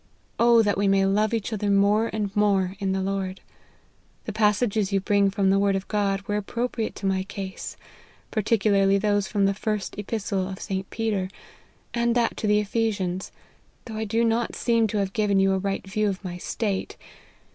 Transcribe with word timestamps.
O 0.39 0.63
that 0.63 0.79
we 0.79 0.87
may 0.87 1.05
love 1.05 1.31
each 1.31 1.53
other 1.53 1.69
more 1.69 2.09
and 2.11 2.35
more 2.35 2.75
in 2.79 2.91
the 2.91 3.01
Lord. 3.03 3.39
The 4.25 4.33
passages 4.33 4.91
you 4.91 4.99
bring 4.99 5.29
from 5.29 5.51
the 5.51 5.59
word 5.59 5.75
of 5.75 5.87
God, 5.87 6.21
were 6.23 6.37
appropriate 6.37 6.95
to 6.95 7.05
my 7.05 7.21
case, 7.21 7.77
particularly 8.31 8.97
those 8.97 9.27
from 9.27 9.45
the 9.45 9.53
first 9.53 9.95
Epistle 9.99 10.49
of 10.49 10.59
St. 10.59 10.89
Peter, 10.89 11.29
and 11.93 12.15
that 12.15 12.35
to 12.37 12.47
the 12.47 12.57
Ephesians; 12.59 13.31
though 13.85 13.97
I 13.97 14.05
do 14.05 14.25
not 14.25 14.55
seem 14.55 14.87
to 14.87 14.97
have 14.97 15.13
given 15.13 15.39
you 15.39 15.51
a 15.53 15.59
right 15.59 15.85
view 15.85 16.09
of 16.09 16.23
my 16.25 16.39
state. 16.39 16.97